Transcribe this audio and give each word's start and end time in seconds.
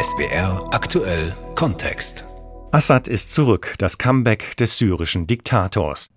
SBR 0.00 0.68
aktuell 0.72 1.34
Kontext. 1.54 2.24
Assad 2.70 3.08
ist 3.08 3.32
zurück, 3.32 3.74
das 3.78 3.98
Comeback 3.98 4.56
des 4.56 4.78
syrischen 4.78 5.26
Diktators. 5.26 6.10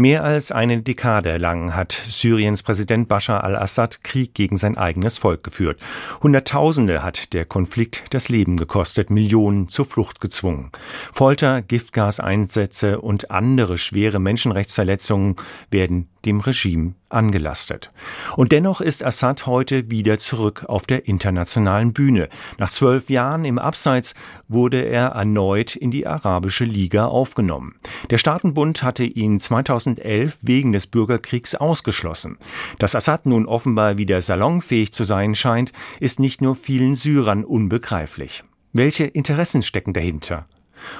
Mehr 0.00 0.24
als 0.24 0.50
eine 0.50 0.80
Dekade 0.80 1.36
lang 1.36 1.76
hat 1.76 1.92
Syriens 1.92 2.62
Präsident 2.62 3.06
Bashar 3.06 3.44
al-Assad 3.44 4.02
Krieg 4.02 4.32
gegen 4.32 4.56
sein 4.56 4.78
eigenes 4.78 5.18
Volk 5.18 5.44
geführt. 5.44 5.78
Hunderttausende 6.22 7.02
hat 7.02 7.34
der 7.34 7.44
Konflikt 7.44 8.04
das 8.08 8.30
Leben 8.30 8.56
gekostet, 8.56 9.10
Millionen 9.10 9.68
zur 9.68 9.84
Flucht 9.84 10.22
gezwungen. 10.22 10.70
Folter, 11.12 11.60
Giftgaseinsätze 11.60 12.98
und 12.98 13.30
andere 13.30 13.76
schwere 13.76 14.20
Menschenrechtsverletzungen 14.20 15.36
werden 15.70 16.08
dem 16.24 16.40
Regime 16.40 16.94
angelastet. 17.08 17.90
Und 18.36 18.52
dennoch 18.52 18.80
ist 18.80 19.04
Assad 19.04 19.46
heute 19.46 19.90
wieder 19.90 20.18
zurück 20.18 20.64
auf 20.66 20.86
der 20.86 21.06
internationalen 21.08 21.92
Bühne. 21.92 22.28
Nach 22.58 22.70
zwölf 22.70 23.10
Jahren 23.10 23.44
im 23.44 23.58
Abseits 23.58 24.14
wurde 24.48 24.82
er 24.82 25.08
erneut 25.08 25.76
in 25.76 25.90
die 25.90 26.06
Arabische 26.06 26.64
Liga 26.64 27.06
aufgenommen. 27.06 27.74
Der 28.10 28.18
Staatenbund 28.18 28.82
hatte 28.82 29.04
ihn 29.04 29.38
2011 29.38 30.38
wegen 30.42 30.72
des 30.72 30.88
Bürgerkriegs 30.88 31.54
ausgeschlossen. 31.54 32.38
Dass 32.80 32.96
Assad 32.96 33.24
nun 33.24 33.46
offenbar 33.46 33.98
wieder 33.98 34.20
salonfähig 34.20 34.92
zu 34.92 35.04
sein 35.04 35.36
scheint, 35.36 35.72
ist 36.00 36.18
nicht 36.18 36.42
nur 36.42 36.56
vielen 36.56 36.96
Syrern 36.96 37.44
unbegreiflich. 37.44 38.42
Welche 38.72 39.04
Interessen 39.04 39.62
stecken 39.62 39.92
dahinter? 39.92 40.46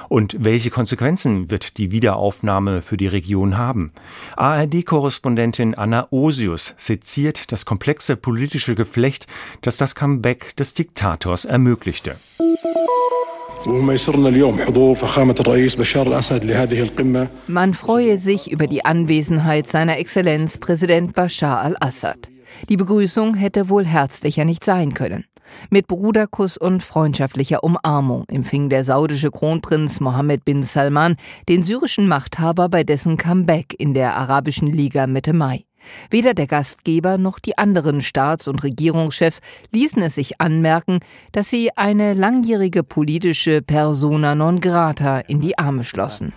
Und 0.09 0.37
welche 0.39 0.69
Konsequenzen 0.69 1.49
wird 1.49 1.77
die 1.77 1.91
Wiederaufnahme 1.91 2.81
für 2.81 2.97
die 2.97 3.07
Region 3.07 3.57
haben? 3.57 3.91
ARD-Korrespondentin 4.37 5.75
Anna 5.75 6.07
Osius 6.11 6.75
seziert 6.77 7.51
das 7.51 7.65
komplexe 7.65 8.15
politische 8.15 8.75
Geflecht, 8.75 9.27
das 9.61 9.77
das 9.77 9.95
Comeback 9.95 10.55
des 10.55 10.75
Diktators 10.75 11.45
ermöglichte. 11.45 12.15
Man 17.47 17.75
freue 17.75 18.17
sich 18.17 18.51
über 18.51 18.65
die 18.65 18.83
Anwesenheit 18.83 19.67
seiner 19.67 19.99
Exzellenz 19.99 20.57
Präsident 20.57 21.13
Bashar 21.13 21.61
al-Assad. 21.61 22.29
Die 22.69 22.77
Begrüßung 22.77 23.35
hätte 23.35 23.69
wohl 23.69 23.85
herzlicher 23.85 24.45
nicht 24.45 24.63
sein 24.63 24.95
können. 24.95 25.25
Mit 25.69 25.85
Bruderkuss 25.87 26.57
und 26.57 26.81
freundschaftlicher 26.81 27.63
Umarmung 27.63 28.25
empfing 28.29 28.69
der 28.69 28.83
saudische 28.83 29.29
Kronprinz 29.29 29.99
Mohammed 29.99 30.43
bin 30.43 30.63
Salman 30.63 31.15
den 31.47 31.63
syrischen 31.63 32.07
Machthaber 32.07 32.67
bei 32.67 32.83
dessen 32.83 33.17
Comeback 33.17 33.75
in 33.77 33.93
der 33.93 34.15
Arabischen 34.15 34.71
Liga 34.71 35.05
Mitte 35.05 35.33
Mai. 35.33 35.65
Weder 36.09 36.33
der 36.33 36.47
Gastgeber 36.47 37.17
noch 37.17 37.39
die 37.39 37.57
anderen 37.57 38.01
Staats- 38.01 38.47
und 38.47 38.63
Regierungschefs 38.63 39.41
ließen 39.71 40.01
es 40.01 40.15
sich 40.15 40.41
anmerken, 40.41 40.99
dass 41.31 41.49
sie 41.49 41.71
eine 41.75 42.13
langjährige 42.13 42.83
politische 42.83 43.61
Persona 43.61 44.35
non 44.35 44.61
grata 44.61 45.19
in 45.19 45.41
die 45.41 45.57
Arme 45.57 45.83
schlossen. 45.83 46.33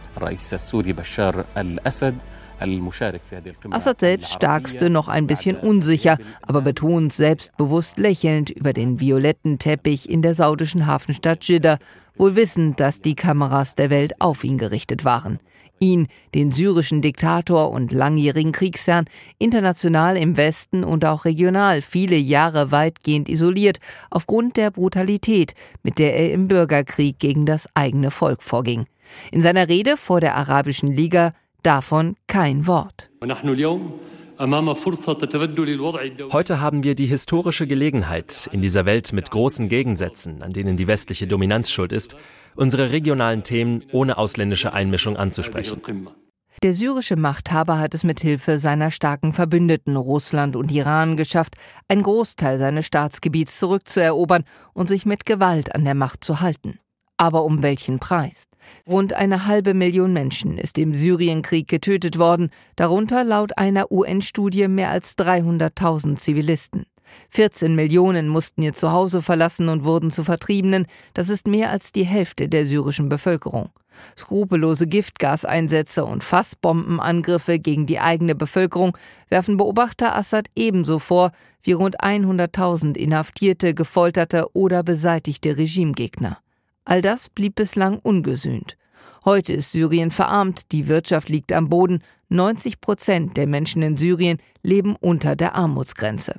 Assad 3.70 4.00
selbst 4.00 4.32
starkste 4.32 4.90
noch 4.90 5.08
ein 5.08 5.26
bisschen 5.26 5.56
unsicher, 5.56 6.18
aber 6.42 6.62
betont 6.62 7.12
selbstbewusst 7.12 7.98
lächelnd 7.98 8.50
über 8.50 8.72
den 8.72 9.00
violetten 9.00 9.58
Teppich 9.58 10.08
in 10.08 10.22
der 10.22 10.34
saudischen 10.34 10.86
Hafenstadt 10.86 11.44
Jeddah, 11.44 11.78
wohl 12.16 12.36
wissend, 12.36 12.80
dass 12.80 13.00
die 13.00 13.16
Kameras 13.16 13.74
der 13.74 13.90
Welt 13.90 14.20
auf 14.20 14.44
ihn 14.44 14.58
gerichtet 14.58 15.04
waren. 15.04 15.40
Ihn, 15.80 16.06
den 16.34 16.52
syrischen 16.52 17.02
Diktator 17.02 17.70
und 17.70 17.92
langjährigen 17.92 18.52
Kriegsherrn, 18.52 19.06
international 19.38 20.16
im 20.16 20.36
Westen 20.36 20.84
und 20.84 21.04
auch 21.04 21.24
regional 21.24 21.82
viele 21.82 22.16
Jahre 22.16 22.70
weitgehend 22.70 23.28
isoliert, 23.28 23.78
aufgrund 24.10 24.56
der 24.56 24.70
Brutalität, 24.70 25.54
mit 25.82 25.98
der 25.98 26.16
er 26.16 26.32
im 26.32 26.46
Bürgerkrieg 26.46 27.18
gegen 27.18 27.44
das 27.44 27.68
eigene 27.74 28.12
Volk 28.12 28.42
vorging. 28.42 28.86
In 29.32 29.42
seiner 29.42 29.68
Rede 29.68 29.96
vor 29.96 30.20
der 30.20 30.36
Arabischen 30.36 30.92
Liga 30.92 31.32
Davon 31.64 32.16
kein 32.26 32.66
Wort. 32.66 33.08
Heute 36.30 36.60
haben 36.60 36.82
wir 36.82 36.94
die 36.94 37.06
historische 37.06 37.66
Gelegenheit, 37.66 38.50
in 38.52 38.60
dieser 38.60 38.84
Welt 38.84 39.14
mit 39.14 39.30
großen 39.30 39.70
Gegensätzen, 39.70 40.42
an 40.42 40.52
denen 40.52 40.76
die 40.76 40.86
westliche 40.88 41.26
Dominanz 41.26 41.70
schuld 41.70 41.92
ist, 41.92 42.16
unsere 42.54 42.92
regionalen 42.92 43.44
Themen 43.44 43.82
ohne 43.92 44.18
ausländische 44.18 44.74
Einmischung 44.74 45.16
anzusprechen. 45.16 45.80
Der 46.62 46.74
syrische 46.74 47.16
Machthaber 47.16 47.78
hat 47.78 47.94
es 47.94 48.04
mit 48.04 48.20
Hilfe 48.20 48.58
seiner 48.58 48.90
starken 48.90 49.32
Verbündeten 49.32 49.96
Russland 49.96 50.56
und 50.56 50.70
Iran 50.70 51.16
geschafft, 51.16 51.54
einen 51.88 52.02
Großteil 52.02 52.58
seines 52.58 52.84
Staatsgebiets 52.84 53.58
zurückzuerobern 53.58 54.44
und 54.74 54.90
sich 54.90 55.06
mit 55.06 55.24
Gewalt 55.24 55.74
an 55.74 55.86
der 55.86 55.94
Macht 55.94 56.24
zu 56.24 56.42
halten. 56.42 56.78
Aber 57.16 57.42
um 57.44 57.62
welchen 57.62 58.00
Preis? 58.00 58.44
Rund 58.86 59.12
eine 59.12 59.46
halbe 59.46 59.74
Million 59.74 60.12
Menschen 60.12 60.58
ist 60.58 60.78
im 60.78 60.94
Syrienkrieg 60.94 61.68
getötet 61.68 62.18
worden, 62.18 62.50
darunter 62.76 63.24
laut 63.24 63.58
einer 63.58 63.90
UN-Studie 63.90 64.68
mehr 64.68 64.90
als 64.90 65.16
300.000 65.16 66.16
Zivilisten. 66.16 66.86
14 67.30 67.74
Millionen 67.74 68.28
mussten 68.28 68.62
ihr 68.62 68.72
Zuhause 68.72 69.22
verlassen 69.22 69.68
und 69.68 69.84
wurden 69.84 70.10
zu 70.10 70.24
Vertriebenen, 70.24 70.86
das 71.12 71.28
ist 71.28 71.46
mehr 71.46 71.70
als 71.70 71.92
die 71.92 72.04
Hälfte 72.04 72.48
der 72.48 72.66
syrischen 72.66 73.08
Bevölkerung. 73.08 73.70
Skrupellose 74.18 74.86
Giftgaseinsätze 74.86 76.04
und 76.04 76.24
Fassbombenangriffe 76.24 77.58
gegen 77.58 77.86
die 77.86 78.00
eigene 78.00 78.34
Bevölkerung 78.34 78.96
werfen 79.28 79.56
Beobachter 79.56 80.16
Assad 80.16 80.46
ebenso 80.56 80.98
vor 80.98 81.30
wie 81.62 81.72
rund 81.72 82.00
100.000 82.00 82.96
inhaftierte, 82.96 83.74
gefolterte 83.74 84.48
oder 84.52 84.82
beseitigte 84.82 85.56
Regimegegner. 85.56 86.38
All 86.84 87.00
das 87.00 87.30
blieb 87.30 87.54
bislang 87.54 87.98
ungesühnt. 87.98 88.76
Heute 89.24 89.54
ist 89.54 89.72
Syrien 89.72 90.10
verarmt, 90.10 90.70
die 90.72 90.86
Wirtschaft 90.86 91.30
liegt 91.30 91.50
am 91.52 91.70
Boden, 91.70 92.02
90 92.28 92.82
Prozent 92.82 93.36
der 93.38 93.46
Menschen 93.46 93.82
in 93.82 93.96
Syrien 93.96 94.38
leben 94.62 94.94
unter 95.00 95.34
der 95.34 95.54
Armutsgrenze. 95.54 96.34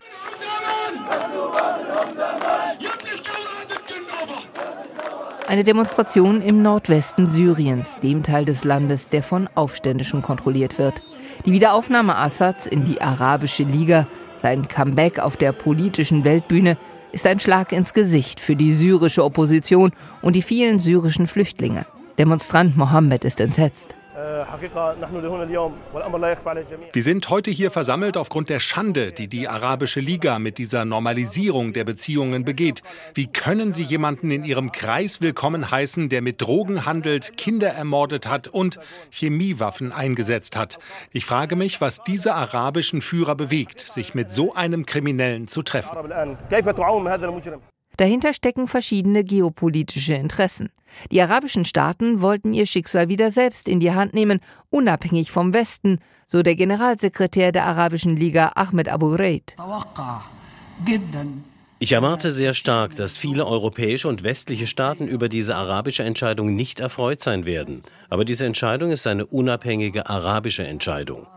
Eine 5.48 5.64
Demonstration 5.64 6.42
im 6.42 6.62
Nordwesten 6.62 7.32
Syriens, 7.32 7.98
dem 8.02 8.22
Teil 8.22 8.46
des 8.46 8.64
Landes, 8.64 9.10
der 9.10 9.24
von 9.24 9.48
Aufständischen 9.56 10.22
kontrolliert 10.22 10.78
wird. 10.78 11.02
Die 11.46 11.52
Wiederaufnahme 11.52 12.16
Assads 12.16 12.68
in 12.68 12.86
die 12.86 13.02
Arabische 13.02 13.64
Liga, 13.64 14.08
sein 14.42 14.68
Comeback 14.68 15.20
auf 15.20 15.38
der 15.38 15.54
politischen 15.54 16.24
Weltbühne, 16.24 16.78
ist 17.16 17.26
ein 17.26 17.40
Schlag 17.40 17.72
ins 17.72 17.94
Gesicht 17.94 18.42
für 18.42 18.58
die 18.58 18.74
syrische 18.74 19.24
Opposition 19.24 19.94
und 20.22 20.36
die 20.36 20.42
vielen 20.42 20.80
syrischen 20.80 21.28
Flüchtlinge. 21.28 21.86
Demonstrant 22.18 22.76
Mohammed 22.76 23.24
ist 23.24 23.40
entsetzt. 23.40 23.96
Wir 26.94 27.04
sind 27.04 27.30
heute 27.30 27.52
hier 27.52 27.70
versammelt 27.70 28.16
aufgrund 28.16 28.48
der 28.48 28.62
Schande, 28.62 29.12
die 29.12 29.28
die 29.28 29.50
Arabische 29.50 30.00
Liga 30.00 30.40
mit 30.40 30.58
dieser 30.58 30.86
Normalisierung 30.86 31.74
der 31.74 31.84
Beziehungen 31.84 32.46
begeht. 32.46 32.82
Wie 33.14 33.28
können 33.28 33.74
Sie 33.74 33.84
jemanden 33.84 34.32
in 34.32 34.46
Ihrem 34.46 34.72
Kreis 34.72 35.20
willkommen 35.20 35.70
heißen, 35.70 36.08
der 36.08 36.22
mit 36.22 36.42
Drogen 36.42 36.86
handelt, 36.86 37.36
Kinder 37.36 37.70
ermordet 37.70 38.26
hat 38.26 38.48
und 38.48 38.80
Chemiewaffen 39.12 39.92
eingesetzt 39.92 40.56
hat? 40.56 40.80
Ich 41.12 41.26
frage 41.26 41.58
mich, 41.58 41.82
was 41.82 42.02
diese 42.06 42.36
arabischen 42.36 43.02
Führer 43.02 43.36
bewegt, 43.36 43.82
sich 43.82 44.16
mit 44.16 44.32
so 44.32 44.54
einem 44.54 44.86
Kriminellen 44.86 45.50
zu 45.50 45.62
treffen. 45.62 45.98
Dahinter 47.98 48.34
stecken 48.34 48.68
verschiedene 48.68 49.24
geopolitische 49.24 50.16
Interessen. 50.16 50.70
Die 51.12 51.22
arabischen 51.22 51.66
Staaten 51.66 52.22
wollten 52.22 52.54
ihr 52.54 52.66
Schicksal 52.66 53.10
wieder 53.10 53.32
selbst 53.32 53.68
in 53.68 53.80
die 53.80 53.92
Hand 53.92 54.14
nehmen, 54.14 54.40
unabhängig 54.70 55.32
vom 55.32 55.54
Westen, 55.54 56.00
so 56.26 56.44
der 56.44 56.56
Generalsekretär 56.56 57.52
der 57.52 57.66
Arabischen 57.66 58.16
Liga 58.16 58.54
Ahmed 58.56 58.90
Abu 58.90 59.14
Reid. 59.16 59.56
Ich 61.78 61.92
erwarte 61.92 62.32
sehr 62.32 62.54
stark, 62.54 62.96
dass 62.96 63.18
viele 63.18 63.46
europäische 63.46 64.08
und 64.08 64.24
westliche 64.24 64.66
Staaten 64.66 65.08
über 65.08 65.28
diese 65.28 65.56
arabische 65.56 66.04
Entscheidung 66.04 66.56
nicht 66.56 66.80
erfreut 66.80 67.22
sein 67.22 67.46
werden. 67.46 67.82
Aber 68.10 68.24
diese 68.24 68.46
Entscheidung 68.46 68.92
ist 68.92 69.06
eine 69.08 69.26
unabhängige 69.26 70.10
arabische 70.10 70.66
Entscheidung. 70.66 71.28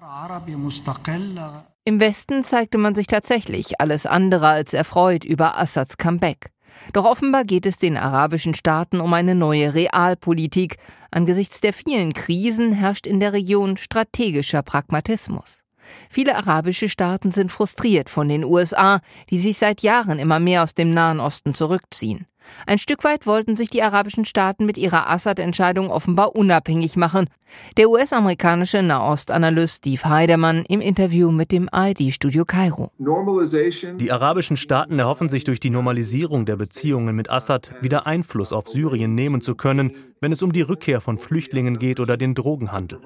Im 1.88 2.00
Westen 2.00 2.44
zeigte 2.44 2.76
man 2.76 2.94
sich 2.94 3.06
tatsächlich 3.06 3.80
alles 3.80 4.04
andere 4.04 4.48
als 4.48 4.74
erfreut 4.74 5.24
über 5.24 5.56
Assads 5.56 5.96
Comeback. 5.96 6.50
Doch 6.92 7.06
offenbar 7.06 7.44
geht 7.44 7.64
es 7.64 7.78
den 7.78 7.96
arabischen 7.96 8.52
Staaten 8.52 9.00
um 9.00 9.14
eine 9.14 9.34
neue 9.34 9.72
Realpolitik. 9.72 10.76
Angesichts 11.10 11.62
der 11.62 11.72
vielen 11.72 12.12
Krisen 12.12 12.72
herrscht 12.72 13.06
in 13.06 13.20
der 13.20 13.32
Region 13.32 13.78
strategischer 13.78 14.62
Pragmatismus. 14.62 15.62
Viele 16.10 16.36
arabische 16.36 16.88
Staaten 16.88 17.30
sind 17.30 17.52
frustriert 17.52 18.08
von 18.10 18.28
den 18.28 18.44
USA, 18.44 19.00
die 19.30 19.38
sich 19.38 19.58
seit 19.58 19.80
Jahren 19.82 20.18
immer 20.18 20.40
mehr 20.40 20.62
aus 20.62 20.74
dem 20.74 20.94
Nahen 20.94 21.20
Osten 21.20 21.54
zurückziehen. 21.54 22.26
Ein 22.66 22.78
Stück 22.78 23.04
weit 23.04 23.26
wollten 23.26 23.56
sich 23.56 23.70
die 23.70 23.82
arabischen 23.82 24.24
Staaten 24.24 24.66
mit 24.66 24.78
ihrer 24.78 25.10
Assad-Entscheidung 25.10 25.90
offenbar 25.90 26.34
unabhängig 26.34 26.96
machen. 26.96 27.28
Der 27.76 27.88
US-amerikanische 27.88 28.82
Nahostanalyst 28.82 29.78
Steve 29.78 30.04
Heidemann 30.04 30.64
im 30.68 30.80
Interview 30.80 31.30
mit 31.30 31.52
dem 31.52 31.68
ARD-Studio 31.70 32.44
Kairo. 32.44 32.90
Die 32.98 34.12
arabischen 34.12 34.56
Staaten 34.56 34.98
erhoffen 34.98 35.28
sich 35.28 35.44
durch 35.44 35.60
die 35.60 35.70
Normalisierung 35.70 36.46
der 36.46 36.56
Beziehungen 36.56 37.16
mit 37.16 37.30
Assad 37.30 37.72
wieder 37.80 38.06
Einfluss 38.06 38.52
auf 38.52 38.68
Syrien 38.68 39.14
nehmen 39.14 39.40
zu 39.40 39.54
können, 39.54 39.92
wenn 40.20 40.32
es 40.32 40.42
um 40.42 40.52
die 40.52 40.62
Rückkehr 40.62 41.00
von 41.00 41.18
Flüchtlingen 41.18 41.78
geht 41.78 42.00
oder 42.00 42.16
den 42.16 42.34
Drogenhandel. 42.34 43.00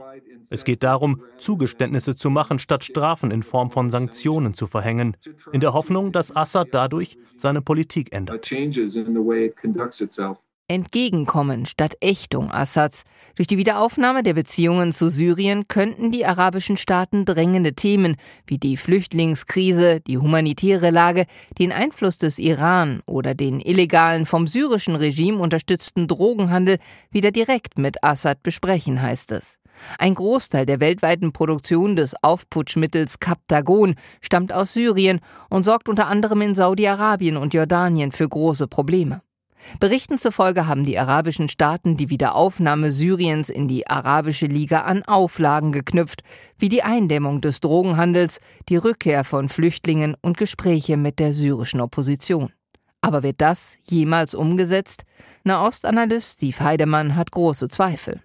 Es 0.51 0.65
geht 0.65 0.83
darum, 0.83 1.23
Zugeständnisse 1.39 2.17
zu 2.17 2.31
machen, 2.31 2.59
statt 2.59 2.85
Strafen 2.85 3.31
in 3.31 3.43
Form 3.43 3.71
von 3.71 3.91
Sanktionen 3.91 4.55
zu 4.55 4.67
verhängen, 4.67 5.17
in 5.53 5.61
der 5.61 5.73
Hoffnung, 5.73 6.13
dass 6.13 6.35
Assad 6.35 6.69
dadurch 6.73 7.17
seine 7.37 7.63
Politik 7.63 8.13
ändert. 8.13 8.51
Entgegenkommen 10.69 11.67
statt 11.67 11.97
Ächtung 12.01 12.51
Assads. 12.51 13.03
Durch 13.35 13.47
die 13.47 13.59
Wiederaufnahme 13.59 14.23
der 14.23 14.33
Beziehungen 14.33 14.93
zu 14.95 15.11
Syrien 15.11 15.69
könnten 15.69 16.13
die 16.13 16.25
arabischen 16.25 16.79
Staaten 16.79 17.27
drängende 17.27 17.75
Themen 17.75 18.17
wie 18.47 18.57
die 18.57 18.79
Flüchtlingskrise, 18.79 20.01
die 20.01 20.17
humanitäre 20.17 20.91
Lage, 20.91 21.27
den 21.59 21.73
Einfluss 21.73 22.17
des 22.17 22.39
Iran 22.39 23.03
oder 23.07 23.35
den 23.35 23.61
illegalen 23.61 24.25
vom 24.25 24.47
syrischen 24.47 24.95
Regime 24.95 25.39
unterstützten 25.43 26.07
Drogenhandel 26.07 26.79
wieder 27.11 27.33
direkt 27.33 27.77
mit 27.77 28.03
Assad 28.03 28.43
besprechen, 28.43 29.03
heißt 29.03 29.33
es. 29.33 29.59
Ein 29.99 30.15
Großteil 30.15 30.67
der 30.67 30.81
weltweiten 30.81 31.33
Produktion 31.33 31.97
des 31.97 32.15
Aufputschmittels 32.23 33.21
Captagon 33.21 33.95
stammt 34.21 34.53
aus 34.53 34.73
Syrien 34.73 35.21
und 35.51 35.65
sorgt 35.65 35.89
unter 35.89 36.09
anderem 36.09 36.41
in 36.43 36.55
Saudi-Arabien 36.55 37.37
und 37.37 37.55
Jordanien 37.55 38.13
für 38.13 38.29
große 38.29 38.69
Probleme. 38.69 39.23
Berichten 39.79 40.19
zufolge 40.19 40.67
haben 40.67 40.85
die 40.85 40.99
arabischen 40.99 41.49
Staaten 41.49 41.97
die 41.97 42.11
Wiederaufnahme 42.11 42.91
Syriens 42.91 43.49
in 43.49 43.69
die 43.69 43.87
Arabische 43.87 44.47
Liga 44.47 44.81
an 44.83 45.03
Auflagen 45.05 45.73
geknüpft, 45.73 46.23
wie 46.59 46.69
die 46.69 46.83
Eindämmung 46.83 47.41
des 47.41 47.61
Drogenhandels, 47.61 48.41
die 48.69 48.77
Rückkehr 48.77 49.25
von 49.25 49.49
Flüchtlingen 49.49 50.17
und 50.21 50.37
Gespräche 50.37 50.97
mit 50.97 51.19
der 51.19 51.35
syrischen 51.35 51.81
Opposition. 51.81 52.51
Aber 53.03 53.25
wird 53.25 53.41
das 53.41 53.77
jemals 53.83 54.33
umgesetzt? 54.35 55.05
Nahostanalyst 55.43 56.37
Steve 56.37 56.61
Heidemann 56.61 57.17
hat 57.17 57.33
große 57.33 57.67
Zweifel. 57.69 58.23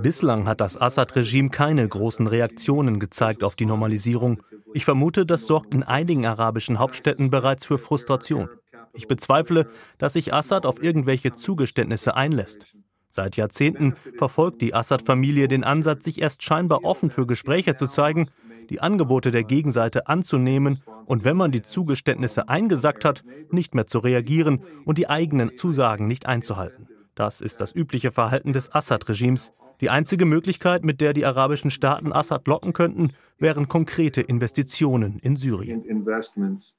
Bislang 0.00 0.46
hat 0.46 0.60
das 0.60 0.80
Assad-Regime 0.80 1.50
keine 1.50 1.86
großen 1.86 2.28
Reaktionen 2.28 3.00
gezeigt 3.00 3.42
auf 3.42 3.56
die 3.56 3.66
Normalisierung. 3.66 4.40
Ich 4.72 4.84
vermute, 4.84 5.26
das 5.26 5.48
sorgt 5.48 5.74
in 5.74 5.82
einigen 5.82 6.24
arabischen 6.26 6.78
Hauptstädten 6.78 7.30
bereits 7.30 7.66
für 7.66 7.76
Frustration. 7.76 8.48
Ich 8.94 9.08
bezweifle, 9.08 9.68
dass 9.98 10.12
sich 10.12 10.32
Assad 10.32 10.64
auf 10.64 10.80
irgendwelche 10.80 11.34
Zugeständnisse 11.34 12.14
einlässt. 12.14 12.76
Seit 13.08 13.36
Jahrzehnten 13.36 13.96
verfolgt 14.16 14.62
die 14.62 14.74
Assad-Familie 14.74 15.48
den 15.48 15.64
Ansatz, 15.64 16.04
sich 16.04 16.22
erst 16.22 16.42
scheinbar 16.44 16.84
offen 16.84 17.10
für 17.10 17.26
Gespräche 17.26 17.74
zu 17.74 17.86
zeigen, 17.86 18.28
die 18.70 18.80
Angebote 18.80 19.30
der 19.30 19.44
Gegenseite 19.44 20.06
anzunehmen 20.06 20.80
und 21.06 21.24
wenn 21.24 21.36
man 21.36 21.52
die 21.52 21.62
Zugeständnisse 21.62 22.48
eingesackt 22.48 23.04
hat, 23.04 23.22
nicht 23.50 23.74
mehr 23.74 23.86
zu 23.86 23.98
reagieren 23.98 24.62
und 24.84 24.98
die 24.98 25.08
eigenen 25.08 25.56
Zusagen 25.56 26.06
nicht 26.06 26.26
einzuhalten. 26.26 26.88
Das 27.14 27.40
ist 27.40 27.60
das 27.60 27.74
übliche 27.74 28.12
Verhalten 28.12 28.52
des 28.52 28.74
Assad-Regimes. 28.74 29.52
Die 29.82 29.90
einzige 29.90 30.26
Möglichkeit, 30.26 30.84
mit 30.84 31.00
der 31.00 31.12
die 31.12 31.26
arabischen 31.26 31.72
Staaten 31.72 32.12
Assad 32.12 32.46
locken 32.46 32.72
könnten, 32.72 33.10
wären 33.38 33.66
konkrete 33.66 34.20
Investitionen 34.20 35.18
in 35.18 35.36
Syrien. 35.36 35.82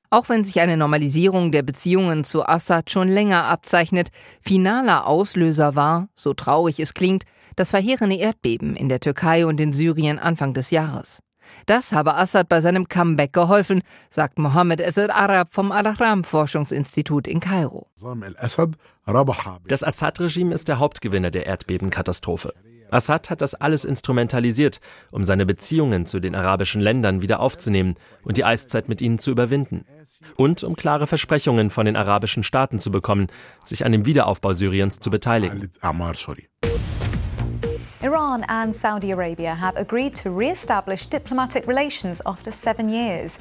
Auch 0.10 0.30
wenn 0.30 0.46
sich 0.46 0.62
eine 0.62 0.78
Normalisierung 0.78 1.52
der 1.52 1.64
Beziehungen 1.64 2.24
zu 2.24 2.48
Assad 2.48 2.90
schon 2.90 3.10
länger 3.10 3.44
abzeichnet, 3.44 4.08
finaler 4.40 5.06
Auslöser 5.06 5.76
war, 5.76 6.08
so 6.16 6.34
traurig 6.34 6.80
es 6.80 6.94
klingt, 6.94 7.26
das 7.58 7.72
verheerende 7.72 8.16
Erdbeben 8.16 8.76
in 8.76 8.88
der 8.88 9.02
Türkei 9.02 9.46
und 9.46 9.60
in 9.60 9.74
Syrien 9.74 10.18
Anfang 10.18 10.54
des 10.54 10.72
Jahres. 10.72 11.20
Das 11.66 11.92
habe 11.92 12.16
Assad 12.16 12.50
bei 12.50 12.62
seinem 12.62 12.88
Comeback 12.88 13.34
geholfen, 13.34 13.82
sagt 14.10 14.40
Mohammed 14.40 14.80
Esed 14.80 15.12
Arab 15.12 15.50
vom 15.52 15.72
Al-Ahram-Forschungsinstitut 15.72 17.28
in 17.28 17.40
Kairo. 17.40 17.88
Das 19.68 19.84
Assad-Regime 19.84 20.54
ist 20.54 20.68
der 20.68 20.80
Hauptgewinner 20.80 21.32
der 21.32 21.46
Erdbebenkatastrophe. 21.46 22.54
Assad 22.94 23.30
hat 23.30 23.42
das 23.42 23.56
alles 23.56 23.86
instrumentalisiert, 23.86 24.80
um 25.12 25.24
seine 25.24 25.46
Beziehungen 25.46 26.06
zu 26.06 26.20
den 26.20 26.36
arabischen 26.36 26.80
Ländern 26.80 27.22
wieder 27.22 27.40
aufzunehmen 27.40 27.96
und 28.24 28.38
die 28.38 28.46
Eiszeit 28.46 28.88
mit 28.88 29.02
ihnen 29.02 29.20
zu 29.20 29.32
überwinden. 29.32 29.86
Und 30.36 30.64
um 30.64 30.76
klare 30.76 31.08
Versprechungen 31.08 31.70
von 31.70 31.86
den 31.86 31.96
arabischen 31.96 32.44
Staaten 32.44 32.80
zu 32.80 32.92
bekommen, 32.92 33.28
sich 33.64 33.86
an 33.86 33.92
dem 33.92 34.06
Wiederaufbau 34.06 34.54
Syriens 34.54 35.00
zu 35.00 35.10
beteiligen. 35.10 35.72
Iran 38.04 38.44
and 38.50 38.76
Saudi 38.76 39.14
Arabia 39.14 39.56
have 39.56 39.78
agreed 39.78 40.14
to 40.14 40.30
re-establish 40.30 41.08
diplomatic 41.08 41.66
relations 41.70 42.22
after 42.26 42.52
seven 42.52 42.90
years. 42.90 43.40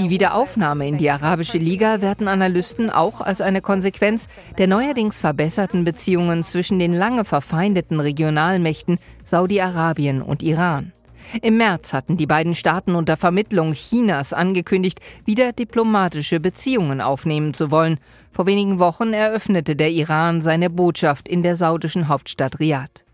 Die 0.00 0.10
Wiederaufnahme 0.10 0.88
in 0.88 0.98
die 0.98 1.08
Arabische 1.10 1.58
Liga 1.58 2.00
werten 2.00 2.26
Analysten 2.26 2.90
auch 2.90 3.20
als 3.20 3.40
eine 3.40 3.60
Konsequenz 3.60 4.26
der 4.58 4.66
neuerdings 4.66 5.20
verbesserten 5.20 5.84
Beziehungen 5.84 6.42
zwischen 6.42 6.80
den 6.80 6.92
lange 6.92 7.24
verfeindeten 7.24 8.00
Regionalmächten 8.00 8.98
Saudi-Arabien 9.22 10.22
und 10.22 10.42
Iran. 10.42 10.92
Im 11.40 11.58
März 11.58 11.92
hatten 11.92 12.16
die 12.16 12.26
beiden 12.26 12.56
Staaten 12.56 12.96
unter 12.96 13.16
Vermittlung 13.16 13.74
Chinas 13.74 14.32
angekündigt, 14.32 14.98
wieder 15.24 15.52
diplomatische 15.52 16.40
Beziehungen 16.40 17.00
aufnehmen 17.00 17.54
zu 17.54 17.70
wollen. 17.70 18.00
Vor 18.32 18.46
wenigen 18.46 18.80
Wochen 18.80 19.12
eröffnete 19.12 19.76
der 19.76 19.92
Iran 19.92 20.42
seine 20.42 20.68
Botschaft 20.68 21.28
in 21.28 21.44
der 21.44 21.56
saudischen 21.56 22.08
Hauptstadt 22.08 22.58
Riyadh. 22.58 23.04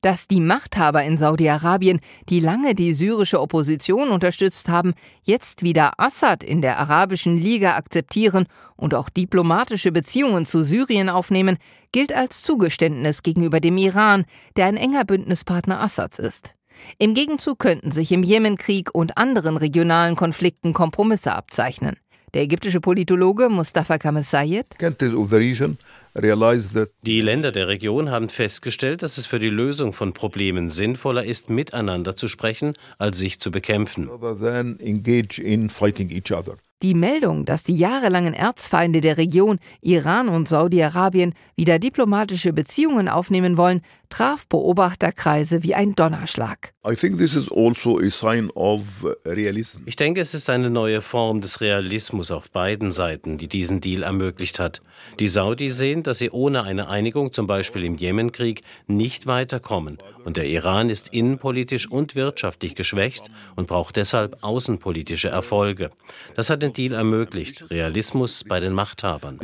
Dass 0.00 0.28
die 0.28 0.40
Machthaber 0.40 1.02
in 1.04 1.18
Saudi-Arabien, 1.18 2.00
die 2.28 2.40
lange 2.40 2.74
die 2.74 2.94
syrische 2.94 3.40
Opposition 3.40 4.08
unterstützt 4.08 4.68
haben, 4.68 4.94
jetzt 5.22 5.62
wieder 5.62 5.98
Assad 5.98 6.44
in 6.44 6.62
der 6.62 6.78
Arabischen 6.78 7.36
Liga 7.36 7.76
akzeptieren 7.76 8.46
und 8.76 8.94
auch 8.94 9.08
diplomatische 9.08 9.92
Beziehungen 9.92 10.46
zu 10.46 10.64
Syrien 10.64 11.08
aufnehmen, 11.08 11.58
gilt 11.92 12.12
als 12.12 12.42
Zugeständnis 12.42 13.22
gegenüber 13.22 13.60
dem 13.60 13.76
Iran, 13.76 14.24
der 14.56 14.66
ein 14.66 14.76
enger 14.76 15.04
Bündnispartner 15.04 15.80
Assads 15.80 16.18
ist. 16.18 16.54
Im 16.98 17.14
Gegenzug 17.14 17.58
könnten 17.58 17.92
sich 17.92 18.12
im 18.12 18.22
Jemenkrieg 18.22 18.90
und 18.92 19.16
anderen 19.16 19.56
regionalen 19.56 20.16
Konflikten 20.16 20.72
Kompromisse 20.72 21.32
abzeichnen. 21.32 21.96
Der 22.34 22.42
ägyptische 22.42 22.80
Politologe 22.80 23.48
Mustafa 23.48 23.96
Kamal 23.96 24.24
Sayed 24.24 24.66
die 27.02 27.20
Länder 27.20 27.52
der 27.52 27.68
Region 27.68 28.10
haben 28.10 28.28
festgestellt, 28.28 29.04
dass 29.04 29.18
es 29.18 29.26
für 29.26 29.38
die 29.38 29.48
Lösung 29.48 29.92
von 29.92 30.12
Problemen 30.12 30.68
sinnvoller 30.70 31.24
ist, 31.24 31.48
miteinander 31.48 32.16
zu 32.16 32.26
sprechen, 32.26 32.72
als 32.98 33.18
sich 33.18 33.38
zu 33.38 33.52
bekämpfen. 33.52 34.10
Die 36.82 36.94
Meldung, 36.94 37.44
dass 37.44 37.62
die 37.62 37.76
jahrelangen 37.76 38.34
Erzfeinde 38.34 39.00
der 39.00 39.16
Region, 39.16 39.58
Iran 39.80 40.28
und 40.28 40.48
Saudi-Arabien, 40.48 41.34
wieder 41.56 41.78
diplomatische 41.78 42.52
Beziehungen 42.52 43.08
aufnehmen 43.08 43.56
wollen, 43.56 43.80
traf 44.08 44.46
Beobachterkreise 44.48 45.62
wie 45.62 45.74
ein 45.74 45.94
Donnerschlag. 45.94 46.72
Also 46.82 47.06
ich 49.86 49.96
denke, 49.96 50.20
es 50.20 50.34
ist 50.34 50.50
eine 50.50 50.70
neue 50.70 51.00
Form 51.00 51.40
des 51.40 51.60
Realismus 51.60 52.30
auf 52.30 52.50
beiden 52.50 52.90
Seiten, 52.90 53.38
die 53.38 53.48
diesen 53.48 53.80
Deal 53.80 54.02
ermöglicht 54.02 54.58
hat. 54.58 54.82
Die 55.18 55.28
Saudis 55.28 55.78
sehen, 55.78 56.02
dass 56.02 56.18
sie 56.18 56.30
ohne 56.30 56.62
eine 56.62 56.88
Einigung, 56.88 57.32
zum 57.32 57.46
Beispiel 57.46 57.84
im 57.84 57.94
Jemenkrieg, 57.94 58.62
nicht 58.86 59.26
weiterkommen. 59.26 59.98
Und 60.24 60.36
der 60.36 60.46
Iran 60.46 60.90
ist 60.90 61.08
innenpolitisch 61.08 61.90
und 61.90 62.14
wirtschaftlich 62.14 62.74
geschwächt 62.74 63.30
und 63.56 63.66
braucht 63.66 63.96
deshalb 63.96 64.42
außenpolitische 64.42 65.28
Erfolge. 65.28 65.90
Das 66.34 66.50
hat 66.50 66.62
den 66.62 66.72
Deal 66.72 66.94
ermöglicht. 66.94 67.70
Realismus 67.70 68.44
bei 68.44 68.60
den 68.60 68.72
Machthabern. 68.72 69.38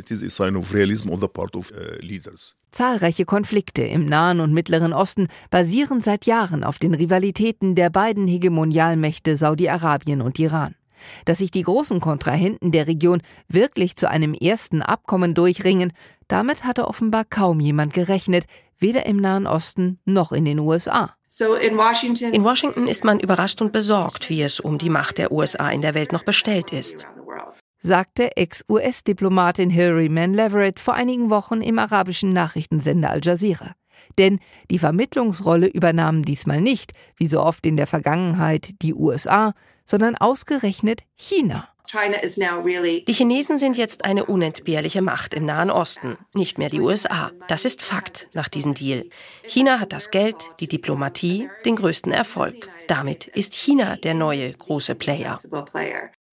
Zahlreiche 2.73 3.25
Konflikte 3.25 3.83
im 3.83 4.07
Nahen 4.07 4.41
und 4.41 4.53
Mittleren 4.53 4.93
Osten 4.93 5.29
basieren 5.51 6.01
seit 6.01 6.27
Jahren 6.27 6.63
auf 6.65 6.79
den 6.79 6.95
Rivalitäten 6.95 7.75
der 7.75 7.91
beiden 7.91 8.29
Hegemonialmächte 8.29 9.37
Saudi-Arabien 9.37 10.23
und 10.23 10.39
Iran. 10.39 10.75
Dass 11.25 11.39
sich 11.39 11.51
die 11.51 11.63
großen 11.63 12.01
Kontrahenten 12.01 12.73
der 12.73 12.87
Region 12.87 13.23
wirklich 13.49 13.97
zu 13.97 14.09
einem 14.09 14.35
ersten 14.35 14.83
Abkommen 14.83 15.35
durchringen, 15.35 15.93
damit 16.29 16.65
hatte 16.65 16.87
offenbar 16.87 17.25
kaum 17.25 17.59
jemand 17.59 17.95
gerechnet, 17.95 18.45
weder 18.79 19.07
im 19.07 19.17
Nahen 19.17 19.47
Osten 19.47 19.99
noch 20.05 20.31
in 20.31 20.45
den 20.45 20.59
USA. 20.59 21.15
In 22.33 22.45
Washington 22.45 22.87
ist 22.87 23.05
man 23.05 23.21
überrascht 23.21 23.61
und 23.63 23.73
besorgt, 23.73 24.29
wie 24.31 24.43
es 24.43 24.61
um 24.61 24.79
die 24.79 24.91
Macht 24.91 25.19
der 25.19 25.33
USA 25.33 25.71
in 25.71 25.81
der 25.81 25.95
Welt 25.95 26.13
noch 26.13 26.25
bestellt 26.25 26.73
ist 26.73 27.07
sagte 27.81 28.37
Ex-US-Diplomatin 28.37 29.71
Hilary 29.71 30.09
Mann 30.09 30.35
Leverett 30.35 30.79
vor 30.79 30.95
einigen 30.95 31.31
Wochen 31.31 31.63
im 31.63 31.79
arabischen 31.79 32.33
Nachrichtensender 32.33 33.11
Al 33.11 33.21
Jazeera. 33.23 33.75
Denn 34.19 34.39
die 34.71 34.79
Vermittlungsrolle 34.79 35.67
übernahmen 35.67 36.23
diesmal 36.23 36.61
nicht, 36.61 36.93
wie 37.17 37.27
so 37.27 37.41
oft 37.41 37.67
in 37.67 37.77
der 37.77 37.87
Vergangenheit, 37.87 38.71
die 38.83 38.95
USA, 38.95 39.55
sondern 39.85 40.17
ausgerechnet 40.17 41.03
China. 41.17 41.69
Die 41.93 43.13
Chinesen 43.13 43.59
sind 43.59 43.77
jetzt 43.77 44.05
eine 44.05 44.27
unentbehrliche 44.27 45.03
Macht 45.03 45.35
im 45.35 45.45
Nahen 45.45 45.71
Osten, 45.71 46.17
nicht 46.35 46.57
mehr 46.57 46.71
die 46.71 46.81
USA. 46.81 47.33
Das 47.49 47.65
ist 47.65 47.83
Fakt 47.83 48.29
nach 48.33 48.49
diesem 48.49 48.75
Deal. 48.75 49.07
China 49.43 49.81
hat 49.81 49.93
das 49.93 50.13
Geld, 50.13 50.37
die 50.61 50.69
Diplomatie, 50.69 51.49
den 51.65 51.75
größten 51.75 52.13
Erfolg. 52.13 52.69
Damit 52.87 53.27
ist 53.27 53.55
China 53.55 53.97
der 53.97 54.15
neue 54.15 54.53
große 54.53 54.95
Player. 54.95 55.37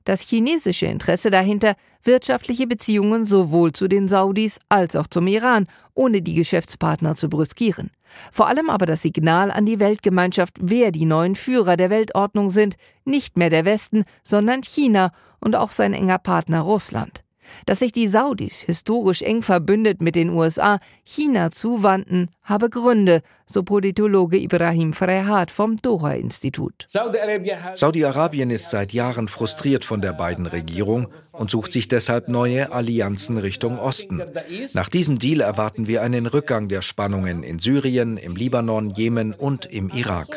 Das 0.08 0.22
chinesische 0.22 0.86
Interesse 0.86 1.30
dahinter, 1.32 1.76
wirtschaftliche 2.02 2.66
Beziehungen 2.66 3.26
sowohl 3.26 3.74
zu 3.74 3.90
den 3.90 4.08
Saudis 4.08 4.58
als 4.70 4.96
auch 4.96 5.08
zum 5.08 5.28
Iran, 5.28 5.68
ohne 5.96 6.22
die 6.22 6.34
Geschäftspartner 6.34 7.16
zu 7.16 7.28
brüskieren. 7.28 7.92
Vor 8.32 8.48
allem 8.48 8.70
aber 8.70 8.86
das 8.86 9.02
Signal 9.02 9.52
an 9.52 9.66
die 9.66 9.82
Weltgemeinschaft, 9.82 10.56
wer 10.62 10.94
die 10.94 11.04
neuen 11.04 11.36
Führer 11.36 11.76
der 11.76 11.90
Weltordnung 11.90 12.50
sind, 12.50 12.78
nicht 13.04 13.38
mehr 13.38 13.50
der 13.50 13.66
Westen, 13.66 14.06
sondern 14.24 14.64
China 14.64 15.12
und 15.42 15.58
auch 15.58 15.72
sein 15.72 15.92
enger 15.92 16.20
Partner 16.20 16.62
Russland. 16.62 17.26
Dass 17.66 17.80
sich 17.80 17.92
die 17.92 18.08
Saudis 18.08 18.62
historisch 18.62 19.22
eng 19.22 19.42
verbündet 19.42 20.01
mit 20.01 20.16
den 20.16 20.30
USA 20.30 20.80
China 21.04 21.51
zuwandten, 21.51 22.30
habe 22.44 22.70
Gründe, 22.70 23.22
so 23.46 23.63
Politologe 23.63 24.38
Ibrahim 24.38 24.94
Frehat 24.94 25.51
vom 25.51 25.77
Doha-Institut. 25.77 26.84
Saudi-Arabien 26.86 28.50
ist 28.50 28.70
seit 28.70 28.94
Jahren 28.94 29.27
frustriert 29.27 29.86
von 29.86 30.01
der 30.01 30.13
beiden 30.13 30.46
Regierung 30.46 31.08
und 31.32 31.51
sucht 31.51 31.72
sich 31.72 31.88
deshalb 31.88 32.27
neue 32.27 32.72
Allianzen 32.72 33.38
Richtung 33.38 33.80
Osten. 33.80 34.22
Nach 34.74 34.89
diesem 34.89 35.20
Deal 35.20 35.42
erwarten 35.42 35.88
wir 35.88 36.01
einen 36.01 36.25
Rückgang 36.25 36.68
der 36.68 36.82
Spannungen 36.82 37.44
in 37.44 37.60
Syrien, 37.60 38.18
im 38.18 38.36
Libanon, 38.36 38.89
Jemen 38.89 39.34
und 39.34 39.66
im 39.66 39.89
Irak. 39.89 40.27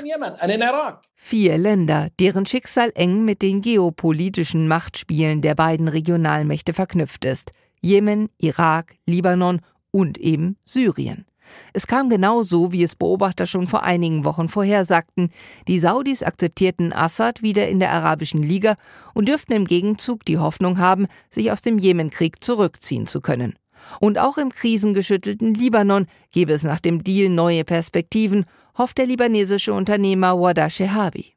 Vier 1.14 1.59
Länder, 1.59 2.09
deren 2.19 2.47
Schicksal 2.47 2.93
eng 2.95 3.25
mit 3.25 3.43
den 3.43 3.61
geopolitischen 3.61 4.69
Machtspielen 4.69 5.43
der 5.43 5.55
beiden 5.55 5.88
Regionalmächte 5.88 6.73
verknüpft 6.73 7.00
ist. 7.25 7.52
Jemen, 7.80 8.28
Irak, 8.38 8.97
Libanon 9.07 9.61
und 9.90 10.19
eben 10.19 10.57
Syrien. 10.64 11.26
Es 11.73 11.87
kam 11.87 12.09
genau 12.09 12.42
so, 12.42 12.73
wie 12.73 12.83
es 12.83 12.95
Beobachter 12.95 13.47
schon 13.47 13.66
vor 13.66 13.83
einigen 13.83 14.25
Wochen 14.25 14.49
vorhersagten. 14.49 15.30
Die 15.69 15.80
Saudis 15.80 16.23
akzeptierten 16.23 16.92
Assad 16.92 17.42
wieder 17.42 17.69
in 17.69 17.80
der 17.80 17.92
Arabischen 17.92 18.42
Liga 18.42 18.76
und 19.14 19.28
dürften 19.28 19.52
im 19.52 19.66
Gegenzug 19.66 20.25
die 20.25 20.38
Hoffnung 20.38 20.78
haben, 20.78 21.07
sich 21.30 21.50
aus 21.50 21.62
dem 21.62 21.78
Jemenkrieg 21.78 22.42
zurückziehen 22.42 23.07
zu 23.07 23.21
können. 23.21 23.54
Und 23.99 24.19
auch 24.19 24.39
im 24.39 24.51
krisengeschüttelten 24.51 25.55
Libanon 25.55 26.07
gebe 26.33 26.53
es 26.53 26.63
nach 26.63 26.81
dem 26.81 27.05
Deal 27.05 27.29
neue 27.29 27.65
Perspektiven, 27.65 28.45
hofft 28.77 28.99
der 28.99 29.07
libanesische 29.07 29.73
Unternehmer 29.73 30.41
Wada 30.41 30.71
Shehabi. 30.71 31.33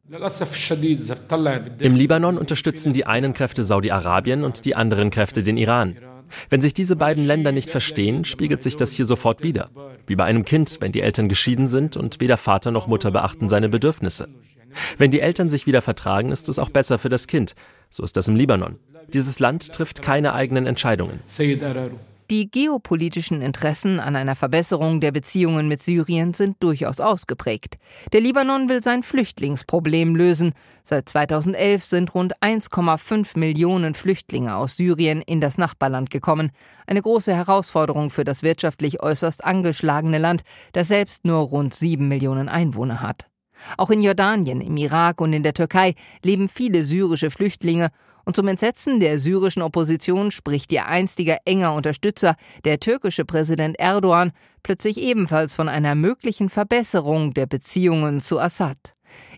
Im 1.80 1.96
Libanon 1.96 2.38
unterstützen 2.38 2.94
die 2.94 3.06
einen 3.06 3.34
Kräfte 3.34 3.64
Saudi-Arabien 3.64 4.44
und 4.44 4.66
die 4.66 4.76
anderen 4.76 5.10
Kräfte 5.10 5.44
den 5.44 5.58
Iran. 5.58 5.98
Wenn 6.50 6.62
sich 6.62 6.74
diese 6.74 6.96
beiden 6.96 7.26
Länder 7.26 7.52
nicht 7.52 7.70
verstehen, 7.70 8.26
spiegelt 8.26 8.64
sich 8.64 8.76
das 8.76 8.92
hier 8.92 9.06
sofort 9.06 9.44
wieder. 9.44 9.70
Wie 10.08 10.16
bei 10.16 10.24
einem 10.24 10.46
Kind, 10.46 10.78
wenn 10.82 10.92
die 10.92 11.02
Eltern 11.02 11.30
geschieden 11.30 11.68
sind 11.68 11.98
und 11.98 12.20
weder 12.22 12.38
Vater 12.38 12.72
noch 12.72 12.88
Mutter 12.88 13.12
beachten 13.12 13.50
seine 13.50 13.70
Bedürfnisse. 13.70 14.28
Wenn 14.98 15.12
die 15.12 15.20
Eltern 15.20 15.50
sich 15.50 15.68
wieder 15.68 15.82
vertragen, 15.82 16.30
ist 16.30 16.50
es 16.50 16.60
auch 16.60 16.70
besser 16.70 16.98
für 16.98 17.10
das 17.10 17.28
Kind. 17.28 17.56
So 17.90 18.04
ist 18.04 18.18
das 18.18 18.28
im 18.28 18.36
Libanon. 18.36 18.80
Dieses 19.14 19.40
Land 19.40 19.72
trifft 19.72 20.02
keine 20.02 20.34
eigenen 20.34 20.66
Entscheidungen. 20.66 21.20
Die 22.34 22.50
geopolitischen 22.50 23.44
Interessen 23.44 24.00
an 24.00 24.16
einer 24.16 24.36
Verbesserung 24.36 25.00
der 25.00 25.12
Beziehungen 25.12 25.68
mit 25.68 25.84
Syrien 25.84 26.34
sind 26.34 26.58
durchaus 26.64 27.00
ausgeprägt. 27.00 27.78
Der 28.12 28.22
Libanon 28.22 28.70
will 28.70 28.82
sein 28.82 29.04
Flüchtlingsproblem 29.04 30.16
lösen. 30.16 30.54
Seit 30.84 31.08
2011 31.08 31.84
sind 31.84 32.16
rund 32.16 32.36
1,5 32.42 33.38
Millionen 33.38 33.94
Flüchtlinge 33.94 34.56
aus 34.56 34.78
Syrien 34.78 35.22
in 35.22 35.42
das 35.42 35.60
Nachbarland 35.60 36.10
gekommen. 36.10 36.50
Eine 36.88 37.04
große 37.04 37.36
Herausforderung 37.36 38.10
für 38.10 38.24
das 38.24 38.42
wirtschaftlich 38.42 39.04
äußerst 39.04 39.46
angeschlagene 39.46 40.18
Land, 40.18 40.42
das 40.72 40.88
selbst 40.88 41.26
nur 41.26 41.38
rund 41.38 41.76
sieben 41.76 42.08
Millionen 42.08 42.50
Einwohner 42.50 43.02
hat. 43.02 43.28
Auch 43.78 43.92
in 43.92 44.02
Jordanien, 44.02 44.60
im 44.60 44.76
Irak 44.76 45.22
und 45.22 45.34
in 45.34 45.44
der 45.44 45.54
Türkei 45.54 45.94
leben 46.24 46.50
viele 46.50 46.84
syrische 46.84 47.30
Flüchtlinge 47.30 47.92
und 48.26 48.36
zum 48.36 48.48
Entsetzen 48.48 49.00
der 49.00 49.20
syrischen 49.20 49.62
Opposition 49.62 50.32
spricht 50.32 50.72
ihr 50.72 50.86
einstiger 50.86 51.38
enger 51.46 51.74
Unterstützer, 51.74 52.36
der 52.64 52.80
türkische 52.80 53.26
Präsident 53.26 53.78
Erdogan, 53.80 54.32
plötzlich 54.64 54.98
ebenfalls 54.98 55.54
von 55.54 55.70
einer 55.70 55.96
möglichen 55.96 56.50
Verbesserung 56.50 57.34
der 57.34 57.46
Beziehungen 57.46 58.22
zu 58.22 58.40
Assad. 58.40 58.96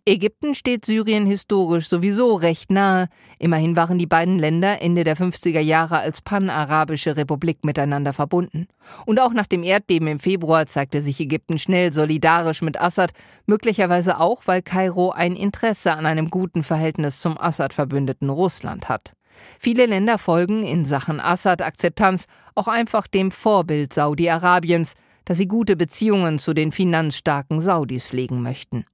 Ägypten 0.07 0.53
steht 0.53 0.85
Syrien 0.85 1.25
historisch 1.25 1.87
sowieso 1.87 2.35
recht 2.35 2.69
nahe. 2.71 3.07
Immerhin 3.39 3.75
waren 3.75 3.97
die 3.97 4.05
beiden 4.05 4.37
Länder 4.37 4.81
Ende 4.81 5.03
der 5.03 5.17
50er 5.17 5.59
Jahre 5.59 5.97
als 5.97 6.21
panarabische 6.21 7.17
Republik 7.17 7.65
miteinander 7.65 8.13
verbunden. 8.13 8.67
Und 9.05 9.19
auch 9.19 9.33
nach 9.33 9.47
dem 9.47 9.63
Erdbeben 9.63 10.07
im 10.07 10.19
Februar 10.19 10.67
zeigte 10.67 11.01
sich 11.01 11.19
Ägypten 11.19 11.57
schnell 11.57 11.91
solidarisch 11.91 12.61
mit 12.61 12.79
Assad, 12.79 13.11
möglicherweise 13.47 14.19
auch, 14.19 14.43
weil 14.45 14.61
Kairo 14.61 15.09
ein 15.09 15.35
Interesse 15.35 15.93
an 15.93 16.05
einem 16.05 16.29
guten 16.29 16.61
Verhältnis 16.61 17.19
zum 17.19 17.39
Assad-Verbündeten 17.39 18.29
Russland 18.29 18.89
hat. 18.89 19.13
Viele 19.59 19.85
Länder 19.87 20.17
folgen 20.17 20.63
in 20.63 20.85
Sachen 20.85 21.19
Assad-Akzeptanz 21.19 22.25
auch 22.53 22.67
einfach 22.67 23.07
dem 23.07 23.31
Vorbild 23.31 23.93
Saudi-Arabiens, 23.93 24.93
dass 25.25 25.37
sie 25.37 25.47
gute 25.47 25.75
Beziehungen 25.75 26.39
zu 26.39 26.53
den 26.53 26.71
finanzstarken 26.71 27.59
Saudis 27.59 28.07
pflegen 28.07 28.41
möchten. 28.41 28.85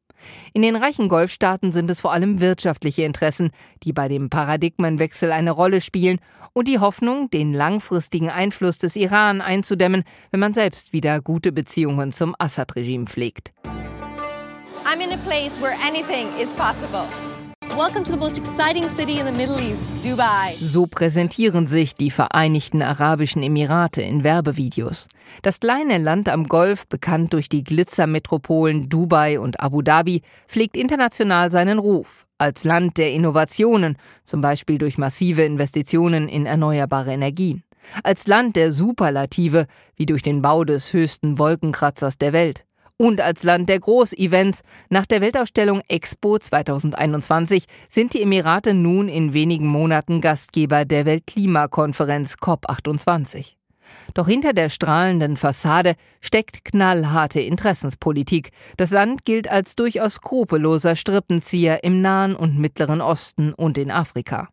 In 0.54 0.62
den 0.62 0.76
reichen 0.76 1.08
Golfstaaten 1.08 1.72
sind 1.72 1.90
es 1.90 2.02
vor 2.02 2.12
allem 2.12 2.40
wirtschaftliche 2.40 3.04
Interessen, 3.04 3.52
die 3.84 3.94
bei 3.94 4.08
dem 4.08 4.30
Paradigmenwechsel 4.30 5.32
eine 5.32 5.52
Rolle 5.52 5.82
spielen 5.82 6.20
und 6.54 6.68
die 6.68 6.80
Hoffnung, 6.80 7.30
den 7.30 7.54
langfristigen 7.54 8.30
Einfluss 8.30 8.78
des 8.78 8.96
Iran 8.96 9.42
einzudämmen, 9.42 10.04
wenn 10.32 10.40
man 10.40 10.54
selbst 10.54 10.94
wieder 10.94 11.22
gute 11.22 11.52
Beziehungen 11.52 12.12
zum 12.12 12.36
Assad-Regime 12.38 13.06
pflegt. 13.06 13.54
I'm 14.84 15.00
in 15.00 15.12
a 15.12 15.18
place 15.18 15.60
where 15.62 15.76
anything 15.86 16.28
is 16.40 16.52
possible. 16.54 17.08
Welcome 17.78 18.04
to 18.04 18.12
the 18.12 18.18
most 18.18 18.38
exciting 18.38 18.90
city 18.98 19.20
in 19.20 19.26
the 19.26 19.32
Middle 19.32 19.58
East, 19.58 19.90
Dubai. 20.04 20.56
So 20.60 20.88
präsentieren 20.88 21.68
sich 21.68 21.96
die 21.96 22.12
Vereinigten 22.12 22.82
Arabischen 22.82 23.42
Emirate 23.42 24.02
in 24.02 24.26
Werbevideos. 24.26 25.08
Das 25.42 25.62
kleine 25.62 25.98
Land 25.98 26.28
am 26.28 26.50
Golf, 26.50 26.86
bekannt 26.88 27.32
durch 27.32 27.48
die 27.48 27.64
Glitzermetropolen 27.64 28.90
Dubai 28.90 29.40
und 29.40 29.62
Abu 29.62 29.82
Dhabi, 29.82 30.22
pflegt 30.50 30.76
international 30.76 31.50
seinen 31.50 31.80
Ruf 31.80 32.28
als 32.38 32.66
Land 32.66 32.98
der 32.98 33.14
Innovationen, 33.14 33.98
zum 34.26 34.42
Beispiel 34.42 34.78
durch 34.78 34.98
massive 34.98 35.44
Investitionen 35.44 36.28
in 36.28 36.46
erneuerbare 36.46 37.14
Energien. 37.14 37.64
Als 38.04 38.28
Land 38.28 38.58
der 38.58 38.72
Superlative, 38.72 39.66
wie 39.96 40.06
durch 40.06 40.22
den 40.22 40.42
Bau 40.42 40.66
des 40.66 40.92
höchsten 40.92 41.40
Wolkenkratzers 41.40 42.18
der 42.18 42.34
Welt 42.34 42.66
und 43.02 43.20
als 43.20 43.42
Land 43.42 43.68
der 43.68 43.80
Großevents. 43.80 44.62
Nach 44.90 45.08
der 45.08 45.22
Weltausstellung 45.22 45.82
Expo 45.88 46.38
2021 46.38 47.66
sind 47.90 48.14
die 48.14 48.22
Emirate 48.22 48.76
nun 48.76 49.10
in 49.10 49.34
wenigen 49.34 49.66
Monaten 49.66 50.22
Gastgeber 50.22 50.86
der 50.86 51.08
Weltklimakonferenz 51.08 52.36
COP28. 52.36 53.54
Doch 54.14 54.28
hinter 54.28 54.54
der 54.54 54.70
strahlenden 54.70 55.36
Fassade 55.36 55.96
steckt 56.22 56.64
knallharte 56.64 57.42
Interessenspolitik. 57.42 58.52
Das 58.78 58.92
Land 58.92 59.26
gilt 59.26 59.50
als 59.50 59.76
durchaus 59.76 60.14
skrupelloser 60.16 60.96
Strippenzieher 60.96 61.84
im 61.84 62.02
Nahen 62.02 62.36
und 62.36 62.60
Mittleren 62.60 63.02
Osten 63.02 63.54
und 63.54 63.80
in 63.80 63.90
Afrika. 63.90 64.50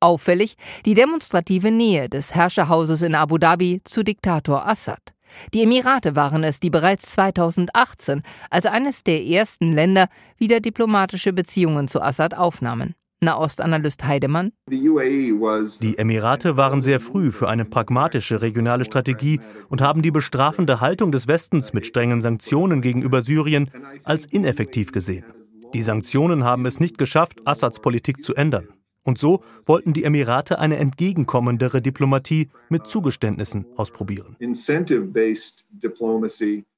Auffällig 0.00 0.56
die 0.84 0.94
demonstrative 0.94 1.70
Nähe 1.70 2.08
des 2.08 2.34
Herrscherhauses 2.34 3.02
in 3.02 3.14
Abu 3.14 3.38
Dhabi 3.38 3.82
zu 3.84 4.02
Diktator 4.02 4.66
Assad. 4.66 5.13
Die 5.52 5.62
Emirate 5.62 6.16
waren 6.16 6.44
es, 6.44 6.60
die 6.60 6.70
bereits 6.70 7.12
2018 7.12 8.22
als 8.50 8.66
eines 8.66 9.04
der 9.04 9.22
ersten 9.24 9.72
Länder 9.72 10.08
wieder 10.38 10.60
diplomatische 10.60 11.32
Beziehungen 11.32 11.88
zu 11.88 12.00
Assad 12.02 12.34
aufnahmen. 12.34 12.94
Nahostanalyst 13.20 14.04
Heidemann. 14.04 14.52
Die 14.68 15.98
Emirate 15.98 16.56
waren 16.56 16.82
sehr 16.82 17.00
früh 17.00 17.32
für 17.32 17.48
eine 17.48 17.64
pragmatische 17.64 18.42
regionale 18.42 18.84
Strategie 18.84 19.40
und 19.68 19.80
haben 19.80 20.02
die 20.02 20.10
bestrafende 20.10 20.80
Haltung 20.80 21.10
des 21.10 21.26
Westens 21.26 21.72
mit 21.72 21.86
strengen 21.86 22.22
Sanktionen 22.22 22.82
gegenüber 22.82 23.22
Syrien 23.22 23.70
als 24.04 24.26
ineffektiv 24.26 24.92
gesehen. 24.92 25.24
Die 25.72 25.82
Sanktionen 25.82 26.44
haben 26.44 26.66
es 26.66 26.78
nicht 26.78 26.98
geschafft, 26.98 27.40
Assads 27.46 27.80
Politik 27.80 28.22
zu 28.22 28.34
ändern. 28.34 28.68
Und 29.04 29.18
so 29.18 29.42
wollten 29.64 29.92
die 29.92 30.04
Emirate 30.04 30.58
eine 30.58 30.78
entgegenkommendere 30.78 31.82
Diplomatie 31.82 32.48
mit 32.70 32.86
Zugeständnissen 32.86 33.66
ausprobieren. 33.76 34.36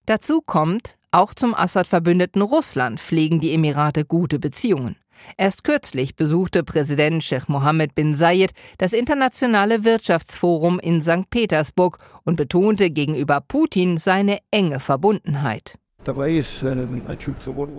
Dazu 0.06 0.40
kommt, 0.44 0.98
auch 1.12 1.34
zum 1.34 1.54
Assad-Verbündeten 1.54 2.42
Russland 2.42 3.00
pflegen 3.00 3.40
die 3.40 3.52
Emirate 3.52 4.04
gute 4.04 4.38
Beziehungen. 4.38 4.96
Erst 5.38 5.64
kürzlich 5.64 6.14
besuchte 6.14 6.62
Präsident 6.62 7.24
Sheikh 7.24 7.46
Mohammed 7.48 7.94
bin 7.94 8.16
Zayed 8.16 8.52
das 8.78 8.92
Internationale 8.92 9.84
Wirtschaftsforum 9.84 10.78
in 10.78 11.00
St. 11.00 11.30
Petersburg 11.30 11.98
und 12.24 12.36
betonte 12.36 12.90
gegenüber 12.90 13.40
Putin 13.40 13.98
seine 13.98 14.38
enge 14.50 14.78
Verbundenheit. 14.78 15.78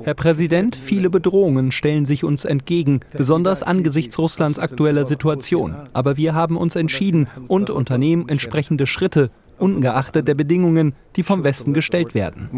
Herr 0.03 0.13
Präsident, 0.13 0.75
viele 0.75 1.09
Bedrohungen 1.09 1.71
stellen 1.71 2.05
sich 2.05 2.23
uns 2.23 2.45
entgegen, 2.45 2.99
besonders 3.13 3.63
angesichts 3.63 4.17
Russlands 4.19 4.59
aktueller 4.59 5.05
Situation. 5.05 5.75
Aber 5.93 6.17
wir 6.17 6.35
haben 6.35 6.57
uns 6.57 6.75
entschieden 6.75 7.27
und 7.47 7.69
unternehmen 7.69 8.27
entsprechende 8.27 8.87
Schritte, 8.87 9.31
ungeachtet 9.59 10.27
der 10.27 10.35
Bedingungen, 10.35 10.93
die 11.15 11.23
vom 11.23 11.43
Westen 11.43 11.73
gestellt 11.73 12.13
werden. 12.13 12.49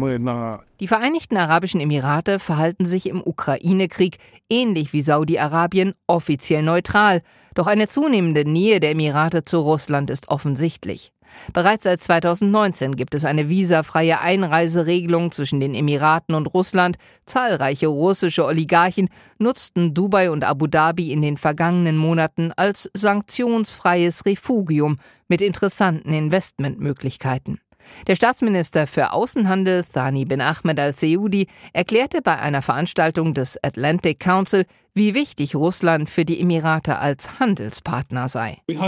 Die 0.80 0.88
Vereinigten 0.88 1.36
Arabischen 1.36 1.80
Emirate 1.80 2.38
verhalten 2.38 2.86
sich 2.86 3.08
im 3.08 3.22
Ukraine-Krieg 3.24 4.18
ähnlich 4.48 4.92
wie 4.92 5.02
Saudi-Arabien 5.02 5.94
offiziell 6.06 6.62
neutral. 6.62 7.22
Doch 7.54 7.66
eine 7.66 7.88
zunehmende 7.88 8.44
Nähe 8.48 8.80
der 8.80 8.90
Emirate 8.90 9.44
zu 9.44 9.60
Russland 9.60 10.10
ist 10.10 10.28
offensichtlich. 10.28 11.12
Bereits 11.52 11.84
seit 11.84 12.00
2019 12.00 12.96
gibt 12.96 13.14
es 13.14 13.24
eine 13.24 13.48
visafreie 13.48 14.20
Einreiseregelung 14.20 15.32
zwischen 15.32 15.60
den 15.60 15.74
Emiraten 15.74 16.34
und 16.34 16.46
Russland. 16.52 16.96
Zahlreiche 17.26 17.88
russische 17.88 18.44
Oligarchen 18.44 19.08
nutzten 19.38 19.94
Dubai 19.94 20.30
und 20.30 20.44
Abu 20.44 20.66
Dhabi 20.66 21.12
in 21.12 21.22
den 21.22 21.36
vergangenen 21.36 21.96
Monaten 21.96 22.52
als 22.52 22.90
sanktionsfreies 22.94 24.26
Refugium 24.26 24.98
mit 25.28 25.40
interessanten 25.40 26.12
Investmentmöglichkeiten. 26.12 27.60
Der 28.06 28.16
Staatsminister 28.16 28.86
für 28.86 29.12
Außenhandel 29.12 29.84
Thani 29.92 30.24
bin 30.24 30.40
Ahmed 30.40 30.80
al-Seudi 30.80 31.46
erklärte 31.72 32.22
bei 32.22 32.38
einer 32.38 32.62
Veranstaltung 32.62 33.34
des 33.34 33.58
Atlantic 33.62 34.20
Council, 34.20 34.64
wie 34.94 35.14
wichtig 35.14 35.54
Russland 35.54 36.10
für 36.10 36.24
die 36.24 36.40
Emirate 36.40 36.98
als 36.98 37.38
Handelspartner 37.38 38.28
sei. 38.28 38.58
Wir 38.66 38.80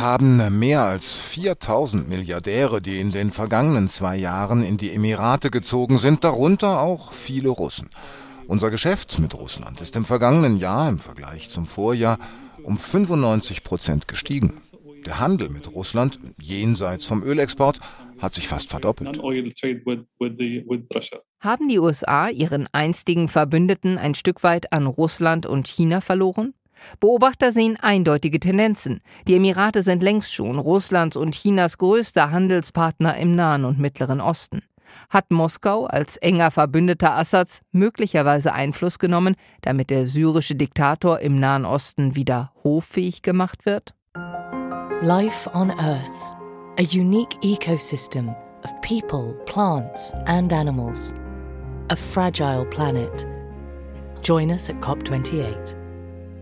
haben 0.00 0.58
mehr 0.58 0.82
als 0.82 1.18
4000 1.18 2.08
Milliardäre, 2.08 2.82
die 2.82 3.00
in 3.00 3.10
den 3.10 3.30
vergangenen 3.30 3.88
zwei 3.88 4.16
Jahren 4.16 4.62
in 4.62 4.76
die 4.76 4.92
Emirate 4.92 5.50
gezogen 5.50 5.96
sind, 5.96 6.24
darunter 6.24 6.80
auch 6.80 7.12
viele 7.12 7.48
Russen. 7.48 7.88
Unser 8.46 8.70
Geschäft 8.70 9.18
mit 9.20 9.34
Russland 9.34 9.80
ist 9.80 9.96
im 9.96 10.04
vergangenen 10.04 10.56
Jahr 10.56 10.88
im 10.88 10.98
Vergleich 10.98 11.50
zum 11.50 11.66
Vorjahr 11.66 12.18
um 12.64 12.76
95 12.76 13.62
Prozent 13.62 14.08
gestiegen. 14.08 14.60
Der 15.06 15.18
Handel 15.18 15.48
mit 15.48 15.72
Russland 15.72 16.18
jenseits 16.40 17.06
vom 17.06 17.22
Ölexport 17.22 17.80
hat 18.18 18.34
sich 18.34 18.48
fast 18.48 18.70
verdoppelt. 18.70 19.18
Haben 21.40 21.68
die 21.68 21.78
USA 21.78 22.28
ihren 22.28 22.68
einstigen 22.72 23.28
Verbündeten 23.28 23.98
ein 23.98 24.14
Stück 24.14 24.42
weit 24.42 24.72
an 24.72 24.86
Russland 24.86 25.46
und 25.46 25.66
China 25.68 26.00
verloren? 26.00 26.54
Beobachter 26.98 27.52
sehen 27.52 27.76
eindeutige 27.80 28.40
Tendenzen. 28.40 29.00
Die 29.28 29.34
Emirate 29.34 29.82
sind 29.82 30.02
längst 30.02 30.32
schon 30.32 30.58
Russlands 30.58 31.16
und 31.16 31.34
Chinas 31.34 31.78
größter 31.78 32.30
Handelspartner 32.30 33.16
im 33.16 33.34
Nahen 33.34 33.64
und 33.64 33.78
Mittleren 33.78 34.20
Osten. 34.20 34.62
Hat 35.08 35.30
Moskau 35.30 35.86
als 35.86 36.16
enger 36.16 36.50
Verbündeter 36.50 37.14
Assads 37.14 37.62
möglicherweise 37.70 38.52
Einfluss 38.52 38.98
genommen, 38.98 39.36
damit 39.62 39.90
der 39.90 40.06
syrische 40.06 40.56
Diktator 40.56 41.20
im 41.20 41.38
Nahen 41.38 41.64
Osten 41.64 42.16
wieder 42.16 42.52
hoffähig 42.64 43.22
gemacht 43.22 43.66
wird? 43.66 43.94
Life 45.02 45.48
on 45.54 45.70
Earth, 45.80 46.12
a 46.76 46.82
unique 46.82 47.40
ecosystem 47.40 48.36
of 48.64 48.82
people, 48.82 49.32
plants, 49.46 50.12
and 50.26 50.52
animals. 50.52 51.14
A 51.88 51.96
fragile 51.96 52.66
planet. 52.66 53.26
Join 54.22 54.50
us 54.50 54.68
at 54.68 54.78
COP28. 54.82 55.74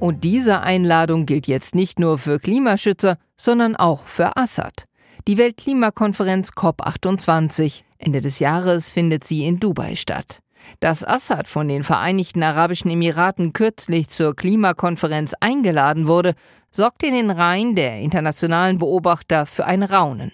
Und 0.00 0.24
diese 0.24 0.62
Einladung 0.62 1.24
gilt 1.24 1.46
jetzt 1.46 1.76
nicht 1.76 2.00
nur 2.00 2.18
für 2.18 2.40
Klimaschützer, 2.40 3.16
sondern 3.36 3.76
auch 3.76 4.02
für 4.02 4.36
Assad. 4.36 4.86
Die 5.28 5.38
Weltklimakonferenz 5.38 6.50
COP28 6.50 7.82
Ende 7.98 8.20
des 8.20 8.40
Jahres 8.40 8.90
findet 8.90 9.22
sie 9.22 9.46
in 9.46 9.60
Dubai 9.60 9.94
statt. 9.94 10.40
Dass 10.80 11.04
Assad 11.04 11.48
von 11.48 11.68
den 11.68 11.82
Vereinigten 11.82 12.42
Arabischen 12.42 12.90
Emiraten 12.90 13.52
kürzlich 13.52 14.08
zur 14.08 14.36
Klimakonferenz 14.36 15.34
eingeladen 15.40 16.06
wurde, 16.06 16.34
sorgt 16.70 17.02
in 17.02 17.14
den 17.14 17.30
Reihen 17.30 17.74
der 17.74 18.00
internationalen 18.00 18.78
Beobachter 18.78 19.46
für 19.46 19.64
ein 19.64 19.82
Raunen. 19.82 20.32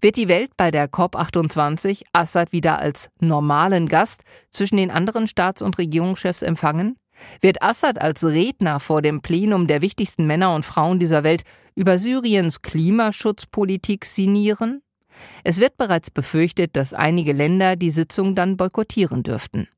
Wird 0.00 0.16
die 0.16 0.28
Welt 0.28 0.52
bei 0.56 0.70
der 0.70 0.88
COP28 0.88 2.02
Assad 2.12 2.52
wieder 2.52 2.78
als 2.78 3.10
normalen 3.20 3.88
Gast 3.88 4.22
zwischen 4.50 4.76
den 4.76 4.90
anderen 4.90 5.26
Staats- 5.26 5.62
und 5.62 5.78
Regierungschefs 5.78 6.42
empfangen? 6.42 6.96
Wird 7.40 7.62
Assad 7.62 8.00
als 8.00 8.24
Redner 8.24 8.80
vor 8.80 9.02
dem 9.02 9.20
Plenum 9.20 9.66
der 9.66 9.82
wichtigsten 9.82 10.26
Männer 10.26 10.54
und 10.54 10.64
Frauen 10.64 10.98
dieser 10.98 11.24
Welt 11.24 11.42
über 11.74 11.98
Syriens 11.98 12.62
Klimaschutzpolitik 12.62 14.04
sinnieren? 14.04 14.82
Es 15.44 15.60
wird 15.60 15.76
bereits 15.76 16.10
befürchtet, 16.10 16.76
dass 16.76 16.94
einige 16.94 17.32
Länder 17.32 17.76
die 17.76 17.90
Sitzung 17.90 18.34
dann 18.34 18.56
boykottieren 18.56 19.22
dürften. 19.22 19.68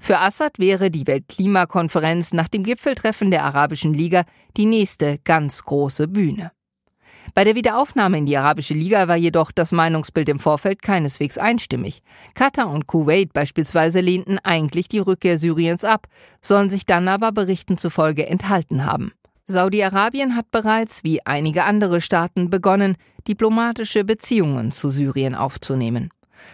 Für 0.00 0.18
Assad 0.18 0.58
wäre 0.58 0.90
die 0.90 1.06
Weltklimakonferenz 1.06 2.32
nach 2.32 2.48
dem 2.48 2.64
Gipfeltreffen 2.64 3.30
der 3.30 3.44
Arabischen 3.44 3.94
Liga 3.94 4.24
die 4.56 4.66
nächste 4.66 5.18
ganz 5.24 5.62
große 5.62 6.08
Bühne. 6.08 6.52
Bei 7.34 7.44
der 7.44 7.54
Wiederaufnahme 7.54 8.18
in 8.18 8.26
die 8.26 8.36
Arabische 8.36 8.74
Liga 8.74 9.06
war 9.06 9.16
jedoch 9.16 9.52
das 9.52 9.72
Meinungsbild 9.72 10.28
im 10.28 10.38
Vorfeld 10.38 10.82
keineswegs 10.82 11.36
einstimmig. 11.38 12.02
Katar 12.34 12.70
und 12.70 12.86
Kuwait 12.86 13.32
beispielsweise 13.32 14.00
lehnten 14.00 14.38
eigentlich 14.38 14.88
die 14.88 14.98
Rückkehr 14.98 15.38
Syriens 15.38 15.84
ab, 15.84 16.06
sollen 16.40 16.70
sich 16.70 16.86
dann 16.86 17.08
aber 17.08 17.32
Berichten 17.32 17.76
zufolge 17.76 18.26
enthalten 18.26 18.84
haben. 18.84 19.12
Saudi-Arabien 19.50 20.36
hat 20.36 20.50
bereits, 20.50 21.02
wie 21.04 21.24
einige 21.24 21.64
andere 21.64 22.02
Staaten, 22.02 22.50
begonnen, 22.50 22.96
diplomatische 23.26 24.04
Beziehungen 24.04 24.72
zu 24.72 24.90
Syrien 24.90 25.34
aufzunehmen. 25.34 26.10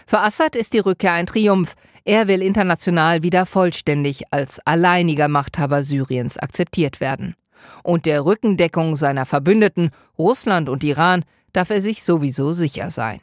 Für 0.07 0.21
Assad 0.21 0.55
ist 0.55 0.73
die 0.75 0.79
Rückkehr 0.79 1.13
ein 1.13 1.27
Triumph. 1.27 1.75
Er 2.05 2.29
will 2.29 2.41
international 2.41 3.25
wieder 3.25 3.47
vollständig 3.47 4.33
als 4.33 4.61
alleiniger 4.65 5.27
Machthaber 5.27 5.83
Syriens 5.83 6.39
akzeptiert 6.39 7.01
werden. 7.01 7.35
Und 7.83 8.07
der 8.07 8.25
Rückendeckung 8.25 8.95
seiner 8.95 9.27
Verbündeten, 9.27 9.91
Russland 10.17 10.69
und 10.69 10.85
Iran, 10.85 11.25
darf 11.53 11.71
er 11.71 11.81
sich 11.81 12.03
sowieso 12.05 12.53
sicher 12.53 12.91
sein. 12.91 13.21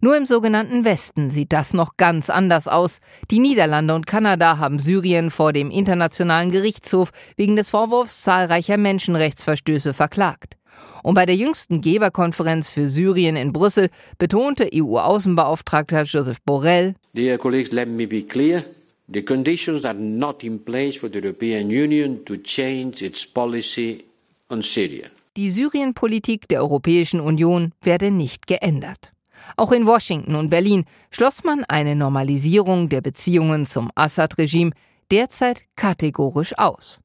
Nur 0.00 0.16
im 0.16 0.26
sogenannten 0.26 0.84
Westen 0.84 1.30
sieht 1.30 1.52
das 1.52 1.72
noch 1.72 1.96
ganz 1.96 2.30
anders 2.30 2.68
aus. 2.68 3.00
Die 3.30 3.38
Niederlande 3.38 3.94
und 3.94 4.06
Kanada 4.06 4.58
haben 4.58 4.78
Syrien 4.78 5.30
vor 5.30 5.52
dem 5.52 5.70
Internationalen 5.70 6.50
Gerichtshof 6.50 7.10
wegen 7.36 7.56
des 7.56 7.70
Vorwurfs 7.70 8.22
zahlreicher 8.22 8.76
Menschenrechtsverstöße 8.76 9.94
verklagt. 9.94 10.56
Und 11.02 11.14
bei 11.14 11.26
der 11.26 11.36
jüngsten 11.36 11.80
Geberkonferenz 11.80 12.68
für 12.68 12.88
Syrien 12.88 13.36
in 13.36 13.52
Brüssel 13.52 13.90
betonte 14.18 14.70
EU-Außenbeauftragter 14.74 16.02
Joseph 16.04 16.40
Borrell, 16.42 16.94
Dear 17.14 17.38
colleagues, 17.38 17.72
let 17.72 17.88
me 17.88 18.06
be 18.06 18.22
clear. 18.22 18.64
The 19.06 19.22
conditions 19.22 19.84
are 19.84 19.94
not 19.94 20.42
in 20.42 20.64
place 20.64 20.96
for 20.96 21.10
the 21.10 21.18
European 21.18 21.66
Union 21.66 22.24
to 22.24 22.36
change 22.38 23.04
its 23.04 23.26
policy 23.26 24.04
on 24.48 24.62
Syria. 24.62 25.08
Die 25.36 25.50
Syrienpolitik 25.50 26.48
der 26.48 26.62
Europäischen 26.62 27.20
Union 27.20 27.72
werde 27.82 28.10
nicht 28.10 28.46
geändert. 28.46 29.13
Auch 29.56 29.72
in 29.72 29.86
Washington 29.86 30.34
und 30.34 30.50
Berlin 30.50 30.84
schloss 31.10 31.44
man 31.44 31.64
eine 31.64 31.94
Normalisierung 31.94 32.88
der 32.88 33.00
Beziehungen 33.00 33.66
zum 33.66 33.90
Assad-Regime 33.94 34.72
derzeit 35.10 35.64
kategorisch 35.76 36.56
aus. 36.58 37.00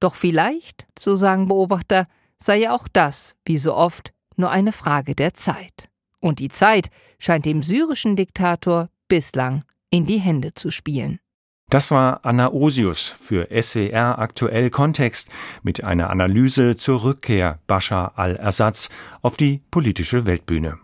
Doch 0.00 0.14
vielleicht, 0.14 0.86
so 0.98 1.14
sagen 1.14 1.48
Beobachter, 1.48 2.06
sei 2.42 2.58
ja 2.58 2.74
auch 2.74 2.88
das, 2.88 3.36
wie 3.44 3.58
so 3.58 3.74
oft, 3.74 4.12
nur 4.36 4.50
eine 4.50 4.72
Frage 4.72 5.14
der 5.14 5.34
Zeit. 5.34 5.88
Und 6.20 6.38
die 6.38 6.48
Zeit 6.48 6.90
scheint 7.18 7.44
dem 7.44 7.62
syrischen 7.62 8.16
Diktator 8.16 8.88
bislang 9.08 9.64
in 9.90 10.06
die 10.06 10.18
Hände 10.18 10.54
zu 10.54 10.70
spielen. 10.70 11.20
Das 11.68 11.90
war 11.90 12.20
Anna 12.24 12.52
Osius 12.52 13.08
für 13.08 13.48
SWR 13.50 14.18
Aktuell 14.18 14.70
Kontext 14.70 15.28
mit 15.62 15.82
einer 15.82 16.10
Analyse 16.10 16.76
zur 16.76 17.02
Rückkehr 17.02 17.58
Bashar 17.66 18.12
al-Assads 18.16 18.88
auf 19.20 19.36
die 19.36 19.62
politische 19.72 20.26
Weltbühne. 20.26 20.74